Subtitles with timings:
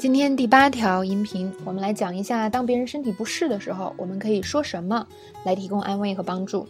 [0.00, 5.06] 今天第八条音频，我们来讲一下，当别人身体不适的时候，我们可以说什么
[5.44, 6.66] 来提供安慰和帮助。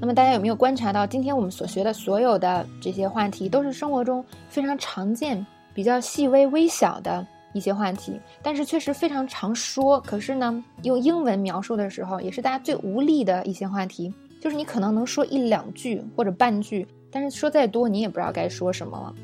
[0.00, 10.00] 那么大家有没有观察到，今天我们所学的所有的这些话题，都是生活中非常常见、比较细微、微小的一些话题，但是确实非常常说。
[10.00, 14.10] 可是呢，用英文描述的时候，也是大家最无力的一些话题，
[14.40, 19.14] 就是你可能能说一两句或者半句，但是说再多，你也不知道该说什么了。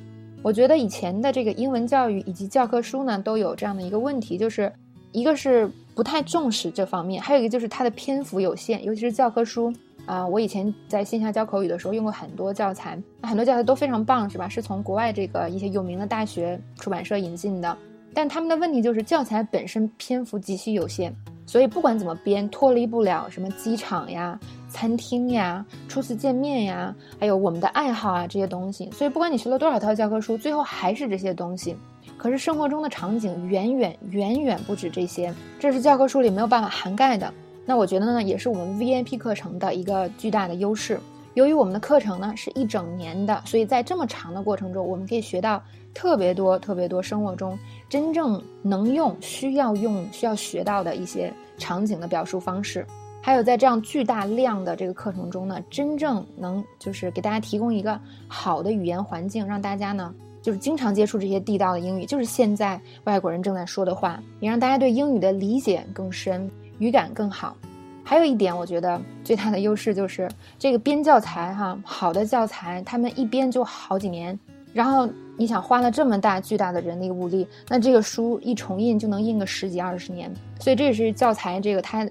[0.43, 4.73] 我觉得以前的这个英文教育以及教科书呢，都有这样的一个问题，就是
[5.13, 9.73] 一个是不太重视这方面，还有一个就是它的篇幅有限，尤其是教科书
[10.07, 10.27] 啊。
[10.27, 14.49] 我以前在线下教口语的时候用过很多教材，很多教材都非常棒，是吧？
[14.49, 17.77] 是从国外这个一些有名的大学出版社引进的，
[18.15, 21.15] 但他们的问题就是教材本身篇幅极其有限。
[21.47, 28.91] 所以不管怎么编，脱离不了什么机场呀、餐厅呀、初次见面呀，还有我们的爱好啊这些东西。
[28.91, 31.77] 所以不管你学了多少套教科书，最后还是这些东西。
[32.17, 37.33] 可是生活中的场景远远远远不止这些，这是教科书里没有办法涵盖的。
[37.65, 40.99] 那我觉得呢，也是我们 VIP 课程的一个巨大的优势。
[41.35, 45.63] 由于我们的课程呢是一整年的，所以在这么长的过程中，我们可以学到
[45.95, 47.57] 特别多、特别多生活中
[47.89, 52.85] 真正能用、需要用、需要学到的一些场景的表述方式。
[53.21, 67.55] 还有在这样巨大量的这个课程中呢，真正能就是给大家提供一个好的语言环境，让大家呢就是经常接触这些地道的英语，就是现在外国人正在说的话，也让大家对英语的理解更深，语感更好。
[68.03, 70.27] 还有一点，我觉得最大的优势就是
[70.59, 74.39] 这个编教材哈，好的教材他们一编就好几年，
[74.73, 82.09] 然后你想花了这么大巨大的人力物力，那这个书一重印就能印个十几二十年，所以这也是教材这个它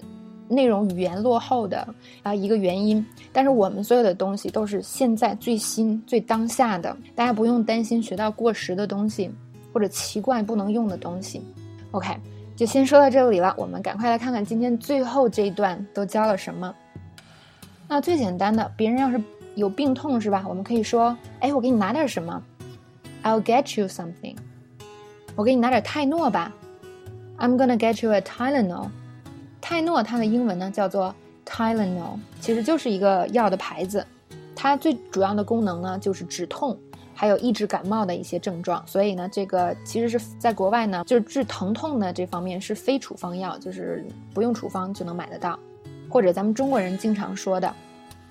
[0.48, 1.86] 内容语言落后的
[2.22, 3.04] 啊一个原因。
[3.32, 9.30] 但是我们所有的东西都是现在最新最当下的，大家不用担心学到过时的东西
[9.72, 11.42] 或者奇怪不能用的东西。
[11.92, 12.16] OK。
[12.56, 16.74] 就先说到这里了，我们赶快来看看今天最后这一段都教了什么。
[17.86, 19.22] 那最简单的，别人要是
[19.54, 20.44] 有病痛是吧？
[20.48, 22.42] 我们可以说：“哎，我给你拿点什么
[23.22, 24.34] ？”I'll get you something。
[25.36, 26.52] 我给你拿点泰诺吧。
[27.38, 28.88] I'm gonna get you a Tylenol。
[29.68, 31.14] 泰诺它的英文呢叫做
[31.44, 34.02] Tylenol，其实就是一个药的牌子。
[34.56, 36.74] 它最主要的功能呢就是止痛。
[37.12, 45.58] 还有抑制感冒的一些症状，所以呢，这个其实是在国外呢，就是治疼痛的这方面是非处方药，就是不用处方就能买得到，
[46.08, 47.70] 或者咱们中国人经常说的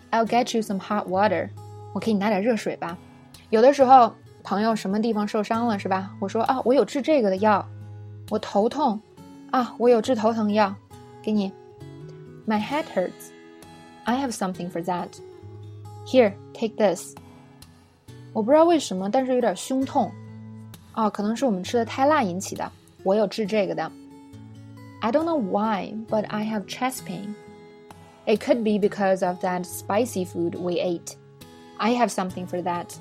[0.09, 1.49] ，I'll get you some hot water，
[1.93, 2.97] 我给你拿点热水吧。
[3.51, 4.11] 有的时候
[4.41, 6.09] 朋友什么地方受伤了是吧？
[6.19, 7.63] 我说啊，我有治这个的药，
[8.29, 8.99] 我头痛，
[9.51, 10.73] 啊，我有治头疼药，
[11.26, 11.52] 给你。
[12.46, 15.08] My head hurts，I have something for that.
[16.06, 17.14] Here, take this.
[18.32, 20.10] 我不知道为什么，但是有点胸痛，
[20.94, 22.70] 哦，可能是我们吃的太辣引起的。
[23.04, 23.90] 我有治这个的。
[25.00, 27.34] I don't know why, but I have chest pain.
[28.24, 31.16] It could be because of that spicy food we ate.
[31.76, 32.94] I have something for that.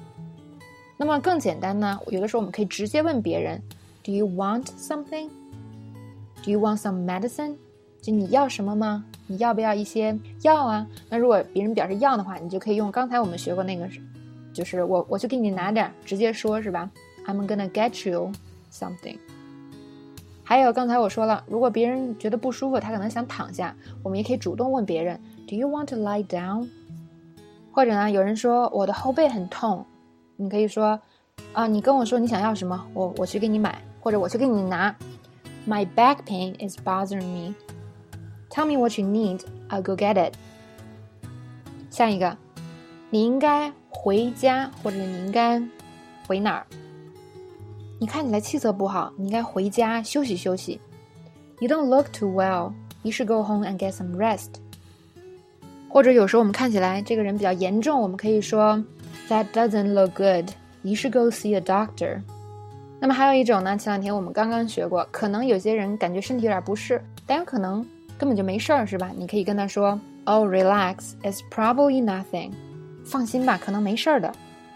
[0.98, 2.00] 那么更简单呢？
[2.08, 3.62] 有的时候我们可以直接问别人：
[4.04, 5.30] Do you want something?
[6.44, 7.56] Do you want some medicine?
[8.07, 9.05] 就你要什么吗？
[9.27, 10.87] 你要不要一些药啊？
[11.09, 13.89] 那如果别人表示要的话，你就可以用刚才我们学过那个。
[14.53, 16.89] 就是我，我去给你拿点，直接说是吧
[17.27, 18.31] ？I'm gonna get you
[18.73, 19.19] something。
[20.45, 23.75] 还有刚才我说了，如果别人觉得不舒服，他可能想躺下，
[24.05, 26.69] 我们也可以主动问别人，Do you want to lie down？
[27.73, 29.85] 或者呢，有人说我的后背很痛，
[30.37, 31.01] 你可以说，
[31.53, 34.95] 啊，你跟我说你想要什么，我我去给你买，或者我去给你拿。
[35.69, 37.55] My back pain is bothering me.
[38.57, 40.33] Tell me what you need, I'll go get it.
[41.91, 42.35] 下一个，
[43.11, 43.71] 你应该。
[43.91, 45.61] 回家，或者你应该
[46.29, 46.67] 回哪儿？
[47.99, 50.79] 你看起来气色不好，你应该回家休息休息。
[51.59, 52.73] You don't look too well.
[53.03, 54.51] You should go home and get some rest.
[55.89, 58.85] 或者有时候我们看起来这个人比较严重，我们可以说
[59.29, 60.51] That doesn't look good.
[60.83, 62.21] You should go see a doctor.
[63.01, 67.85] 那么还有一种呢，前两天我们刚刚学过，可能有些人感觉身体有点不适，但有可能
[68.19, 69.11] 根本就没事儿，是吧？
[69.17, 71.13] 你可以跟他说，Oh, relax.
[71.23, 72.53] It's probably nothing.
[73.05, 74.33] 放心吧，可能没事儿的。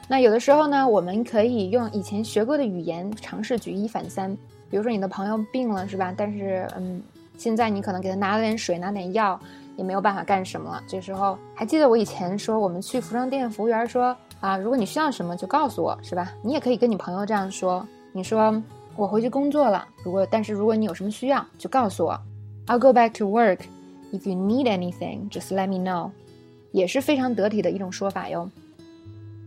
[0.09, 4.37] 那有的时候呢，我们可以用以前学过的语言尝试举一反三。
[4.69, 6.13] 比如说你的朋友病了，是吧？
[6.17, 7.03] 但是，嗯，
[7.37, 9.39] 现在你可能给他拿了点水，拿点药，
[9.77, 10.83] 也没有办法干什么了。
[10.87, 16.33] 这时候还记得我以前说，我们去服装店，服务员说啊，如果你需要什么就告诉我，是吧？
[16.43, 18.63] 你也可以跟你朋友这样说，你说
[18.97, 22.21] 我回去工作了，如果但是如果你有什么需要，就告诉我。
[22.71, 23.63] I'll go back to work.
[24.13, 26.13] If you need anything, just let me know.
[26.71, 28.49] 也是非常得体的一种说法哟。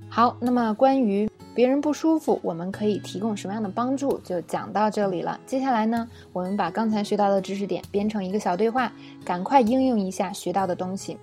[0.10, 5.40] 好，那么关于别人不舒服，我们可以提供什么样的帮助，就讲到这里了。
[5.46, 8.92] 接下来呢，我们把刚才学到的知识点编成一个小对话，
[9.24, 11.18] 赶快应用一下学到的东西。